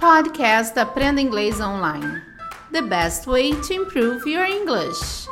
[0.00, 2.22] Podcast Aprenda Inglês Online.
[2.72, 5.26] The best way to improve your English.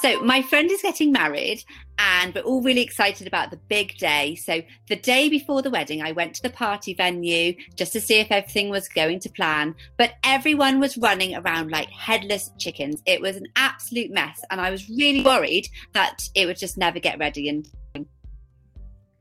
[0.00, 1.62] So, my friend is getting married,
[1.98, 4.36] and we're all really excited about the big day.
[4.36, 8.20] So, the day before the wedding, I went to the party venue just to see
[8.20, 9.74] if everything was going to plan.
[9.98, 13.02] But everyone was running around like headless chickens.
[13.04, 17.00] It was an absolute mess, and I was really worried that it would just never
[17.00, 18.06] get ready in time.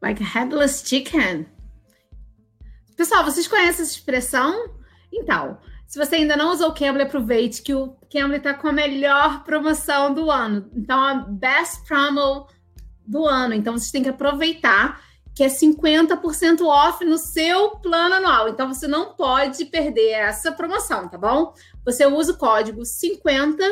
[0.01, 1.47] Like a headless chicken.
[2.95, 4.69] Pessoal, vocês conhecem essa expressão?
[5.11, 8.73] Então, se você ainda não usou o Cambly, aproveite que o Cambly está com a
[8.73, 10.69] melhor promoção do ano.
[10.73, 12.47] Então, a best promo
[13.05, 13.53] do ano.
[13.53, 15.01] Então, vocês têm que aproveitar
[15.35, 18.47] que é 50% off no seu plano anual.
[18.47, 21.53] Então, você não pode perder essa promoção, tá bom?
[21.83, 23.63] Você usa o código 50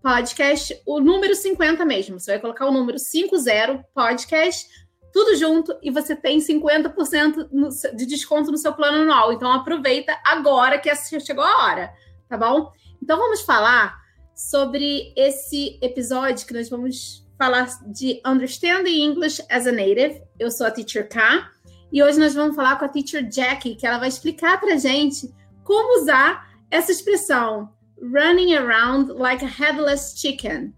[0.00, 2.20] podcast, o número 50 mesmo.
[2.20, 4.68] Você vai colocar o número 50 podcast
[5.12, 7.48] tudo junto e você tem 50%
[7.94, 9.32] de desconto no seu plano anual.
[9.32, 11.92] Então aproveita agora que chegou a hora,
[12.28, 12.72] tá bom?
[13.02, 13.96] Então vamos falar
[14.34, 20.22] sobre esse episódio que nós vamos falar de Understanding English as a Native.
[20.38, 21.48] Eu sou a Teacher K
[21.92, 25.32] e hoje nós vamos falar com a Teacher Jackie, que ela vai explicar pra gente
[25.64, 30.74] como usar essa expressão running around like a headless chicken.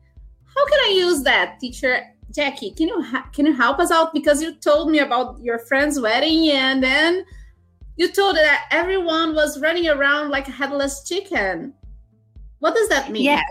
[0.57, 2.03] How can I use that, teacher?
[2.33, 6.01] Jackie, can you can you help us out because you told me about your friend's
[6.01, 7.25] wedding and then
[7.97, 11.75] you told that everyone was running around like a headless chicken.
[12.61, 13.25] What does that mean?
[13.25, 13.43] Yeah.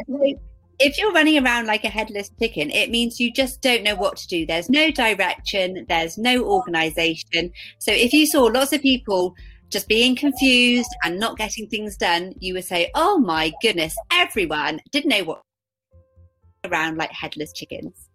[0.80, 4.16] If you're running around like a headless chicken, it means you just don't know what
[4.17, 4.45] to do.
[4.45, 7.52] There's no direction, there's no organization.
[7.80, 9.35] So if you saw lots of people
[9.69, 14.80] just being confused and not getting things done, you would say, Oh my goodness, everyone
[14.91, 15.44] didn't know what
[16.66, 18.09] around like headless chickens.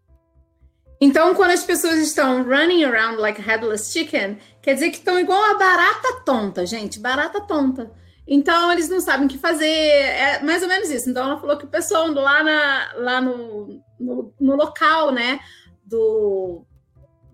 [1.04, 5.38] Então, quando as pessoas estão running around like headless chicken, quer dizer que estão igual
[5.50, 7.92] a barata tonta, gente, barata tonta.
[8.26, 11.10] Então, eles não sabem o que fazer, é mais ou menos isso.
[11.10, 15.40] Então, ela falou que o pessoal lá, na, lá no, no, no local, né,
[15.84, 16.64] do,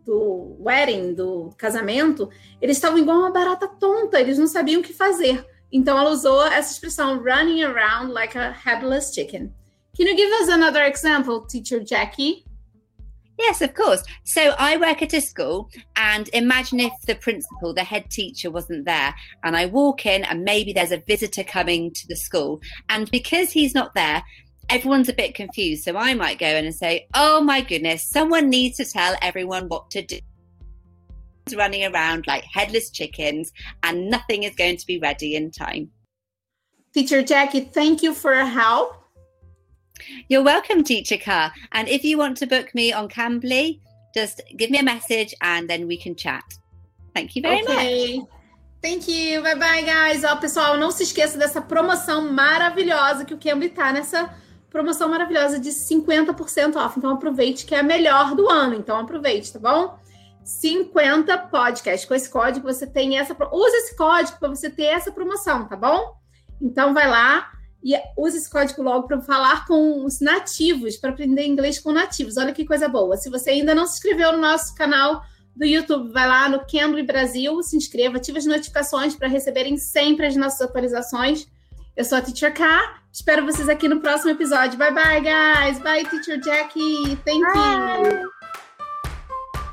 [0.04, 2.28] do wedding, do casamento,
[2.60, 5.46] eles estavam igual uma barata tonta, eles não sabiam o que fazer.
[5.70, 9.54] Então, ela usou essa expressão running around like a headless chicken.
[9.96, 12.49] Can you give us another example, teacher Jackie?
[13.40, 14.02] Yes, of course.
[14.24, 18.84] So I work at a school, and imagine if the principal, the head teacher, wasn't
[18.84, 23.10] there, and I walk in, and maybe there's a visitor coming to the school, and
[23.10, 24.22] because he's not there,
[24.68, 25.84] everyone's a bit confused.
[25.84, 29.68] So I might go in and say, "Oh my goodness, someone needs to tell everyone
[29.68, 30.18] what to do."
[31.56, 33.52] Running around like headless chickens,
[33.82, 35.90] and nothing is going to be ready in time.
[36.92, 38.99] Teacher Jackie, thank you for your help.
[40.28, 41.52] You're welcome, Teacher Car.
[41.72, 43.80] And if you want to book me on Cambly,
[44.14, 46.44] just give me a message and then we can chat.
[47.14, 48.18] Thank you very okay.
[48.18, 48.28] much.
[48.82, 49.42] Thank you.
[49.42, 50.24] Bye bye, guys.
[50.24, 54.34] Ó, pessoal, não se esqueça dessa promoção maravilhosa que o Cambly tá nessa
[54.70, 56.98] promoção maravilhosa de 50% off.
[56.98, 58.74] Então aproveite que é a melhor do ano.
[58.74, 59.98] Então aproveite, tá bom?
[60.44, 62.06] 50 podcast.
[62.06, 63.36] Com esse código você tem essa.
[63.52, 66.14] Use esse código para você ter essa promoção, tá bom?
[66.60, 67.50] Então vai lá
[67.82, 72.36] e use esse código logo para falar com os nativos, para aprender inglês com nativos.
[72.36, 73.16] Olha que coisa boa.
[73.16, 75.22] Se você ainda não se inscreveu no nosso canal
[75.56, 80.26] do YouTube, vai lá no Cambly Brasil, se inscreva, ative as notificações para receberem sempre
[80.26, 81.46] as nossas atualizações.
[81.96, 83.00] Eu sou a Teacher K.
[83.12, 84.78] Espero vocês aqui no próximo episódio.
[84.78, 85.78] Bye bye, guys.
[85.80, 87.18] Bye, Teacher Jackie.
[87.24, 88.30] Thank you.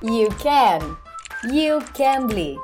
[0.02, 0.98] You can.
[1.52, 2.58] You can be.